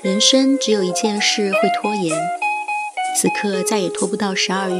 [0.00, 2.16] 人生只有一件事会拖延，
[3.20, 4.76] 此刻再也拖不到十二月，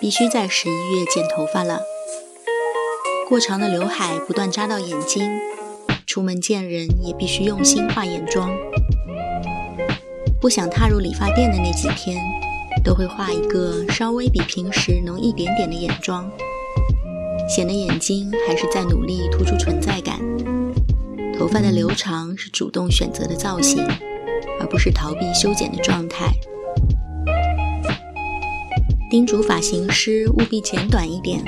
[0.00, 1.82] 必须在十一月剪头发了。
[3.28, 5.30] 过长的刘海不断扎到眼睛，
[6.06, 8.50] 出门见人也必须用心画眼妆。
[10.40, 12.18] 不想踏入理发店的那几天，
[12.82, 16.30] 都会画一个稍微比平时浓一点点的眼妆，
[17.46, 20.18] 显得眼睛还是在努力突出存在感。
[21.38, 23.86] 头发的留长是主动选择的造型。
[24.64, 26.32] 而不是逃避修剪的状态。
[29.10, 31.44] 叮嘱发型师务必剪短一点，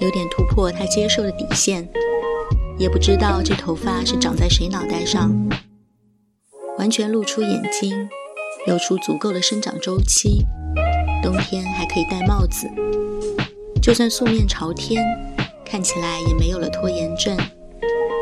[0.00, 1.88] 有点突破他接受的底线。
[2.76, 5.32] 也不知道这头发是长在谁脑袋上，
[6.78, 8.08] 完全露出眼睛，
[8.66, 10.44] 留出足够的生长周期。
[11.22, 12.68] 冬天还可以戴帽子，
[13.80, 15.02] 就算素面朝天，
[15.64, 17.34] 看起来也没有了拖延症，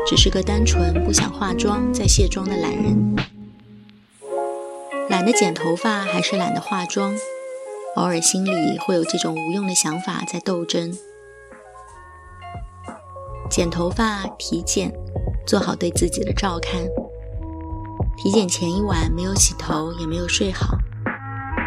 [0.07, 3.15] 只是个单纯不想化妆再卸妆的懒人。
[5.15, 7.15] 懒得剪头发，还是懒得化妆，
[7.95, 10.91] 偶尔心里会有这种无用的想法在斗争。
[13.49, 14.91] 剪头发、体检，
[15.47, 16.81] 做好对自己的照看。
[18.17, 20.77] 体检前一晚没有洗头，也没有睡好，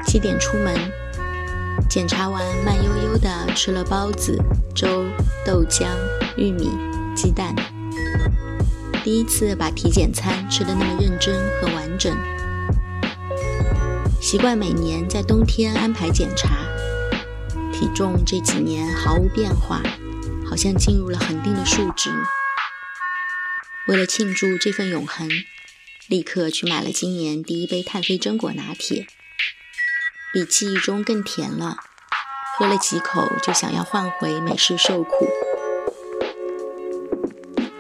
[0.05, 0.75] 七点出门，
[1.89, 4.39] 检查完慢悠悠的吃了包子、
[4.75, 5.07] 粥、
[5.47, 5.87] 豆浆、
[6.37, 6.71] 玉米、
[7.17, 7.55] 鸡蛋。
[9.03, 12.15] 第一次把体检餐吃的那么认真和完整。
[14.31, 16.51] 习惯每年在冬天安排检查，
[17.73, 19.81] 体重这几年毫无变化，
[20.47, 22.11] 好像进入了恒定的数值。
[23.87, 25.31] 为了庆祝这份永恒，
[26.09, 29.07] 立刻去买了今年第一杯碳飞榛果拿铁，
[30.35, 31.79] 比记忆中更甜了。
[32.59, 35.27] 喝了几口就想要换回美式受苦。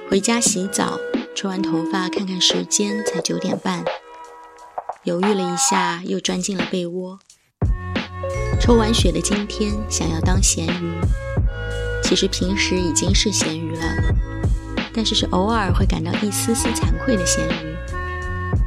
[0.08, 0.98] 回家洗澡，
[1.34, 3.84] 吹完头发看看时间，才九点半。
[5.08, 7.18] 犹豫了一下，又钻进了被窝。
[8.60, 11.00] 抽完血的今天，想要当咸鱼。
[12.02, 13.82] 其实平时已经是咸鱼了，
[14.92, 17.74] 但是是偶尔会感到一丝丝惭愧的咸鱼。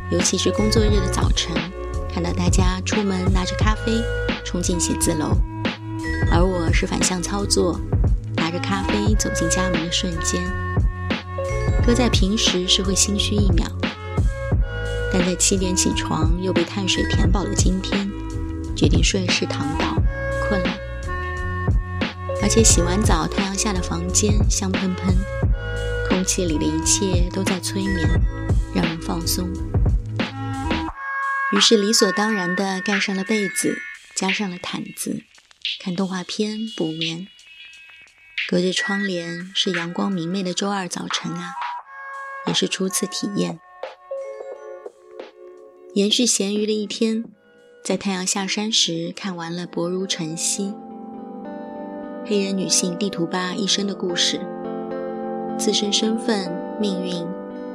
[0.09, 1.55] 尤其是工作日的早晨，
[2.11, 4.03] 看到大家出门拿着咖啡
[4.43, 5.37] 冲进写字楼，
[6.31, 7.79] 而我是反向操作，
[8.37, 10.41] 拿着咖啡走进家门的瞬间，
[11.85, 13.63] 搁在平时是会心虚一秒。
[15.13, 18.09] 但在七点起床又被碳水填饱的今天，
[18.75, 19.95] 决定顺势躺倒，
[20.47, 20.77] 困了。
[22.41, 25.15] 而且洗完澡，太阳下的房间香喷喷，
[26.09, 28.07] 空气里的一切都在催眠，
[28.73, 29.51] 让人放松。
[31.51, 33.77] 于是理所当然地盖上了被子，
[34.15, 35.23] 加上了毯子，
[35.83, 37.27] 看动画片补眠。
[38.47, 41.53] 隔着窗帘是阳光明媚的周二早晨啊，
[42.47, 43.59] 也是初次体验。
[45.93, 47.25] 延续咸鱼的一天，
[47.83, 50.67] 在太阳下山时看完了《薄如晨曦》，
[52.25, 54.39] 黑人女性地图吧一生的故事，
[55.57, 56.49] 自身身份、
[56.79, 57.13] 命运、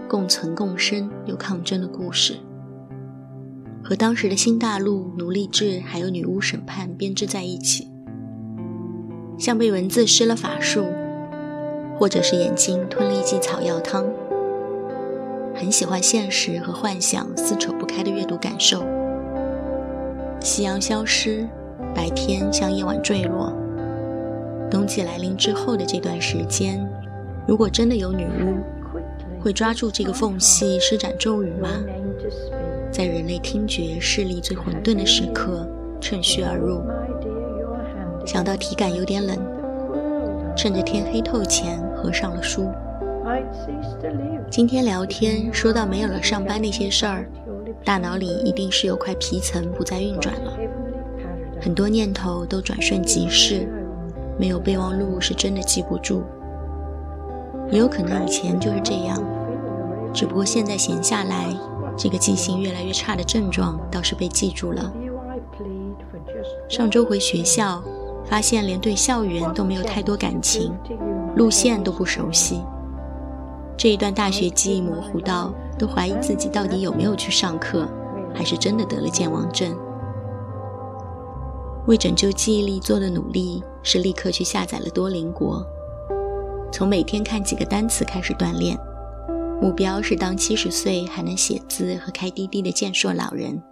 [0.09, 2.37] 共存共生又抗争的故事，
[3.85, 7.87] 和当时的新大陆奴隶制还有女巫审判编织在一起，
[9.39, 10.87] 像被文字施了法术，
[11.99, 14.07] 或者是眼睛吞了一剂草药汤。
[15.59, 18.85] 很喜欢现实和幻想撕扯不开的阅读感受。
[20.41, 21.49] 夕阳消失，
[21.95, 23.53] 白天向夜晚坠落。
[24.71, 26.87] 冬季来临之后的这段时间，
[27.47, 28.59] 如果真的有女巫，
[29.41, 31.69] 会抓住这个缝隙施展咒语吗？
[32.91, 35.67] 在人类听觉视力最混沌的时刻，
[36.01, 36.83] 趁虚而入。
[38.27, 39.39] 想到体感有点冷，
[40.55, 42.69] 趁着天黑透前合上了书。
[44.49, 47.29] 今天聊天说到没有了上班那些事儿，
[47.85, 50.57] 大脑里一定是有块皮层不再运转了，
[51.61, 53.69] 很多念头都转瞬即逝，
[54.39, 56.23] 没有备忘录是真的记不住，
[57.71, 59.21] 也有可能以前就是这样，
[60.13, 61.47] 只不过现在闲下来，
[61.97, 64.93] 这个记性越来越差的症状倒是被记住了。
[66.69, 67.83] 上周回学校，
[68.25, 70.73] 发现连对校园都没有太多感情，
[71.35, 72.61] 路线都不熟悉。
[73.77, 77.87] 这一段大学记忆模糊到都怀疑自己到底有没有去上课，
[78.35, 79.77] 还是真的得了健忘症。
[81.87, 85.65] 为拯救记忆力做的努力是立刻去下载了多邻国，
[86.73, 88.77] 从每天看几个单词开始锻炼，
[89.61, 93.63] 目标是当七十岁还能写字和开滴滴的健硕老人。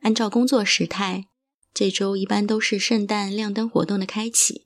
[0.00, 1.26] 按照工作时态，
[1.74, 4.64] 这周一般都是圣诞亮灯活动的开启。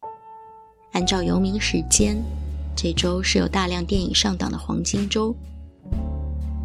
[0.92, 2.16] 按照游民时间，
[2.74, 5.34] 这周是有大量电影上档的黄金周。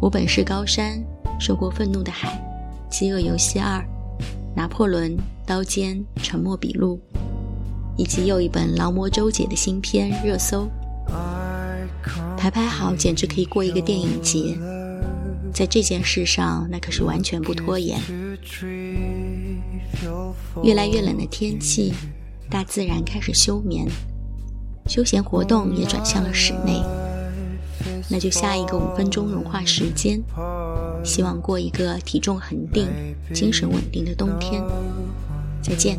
[0.00, 1.00] 我本是高山，
[1.38, 2.36] 受过愤怒的海，
[2.90, 3.84] 饥饿游戏二，
[4.54, 7.00] 拿破仑刀尖沉默笔录，
[7.96, 10.68] 以及又一本劳模周姐的新片热搜，
[12.36, 14.58] 排排好，简直可以过一个电影节。
[15.54, 17.98] 在这件事上，那可是完全不拖延。
[20.62, 21.94] 越来越冷的天气，
[22.50, 23.86] 大自然开始休眠，
[24.88, 26.82] 休闲活动也转向了室内。
[28.08, 30.22] 那就下一个五分钟融化时间，
[31.04, 32.88] 希望过一个体重恒定、
[33.34, 34.62] 精神稳定的冬天。
[35.60, 35.98] 再见。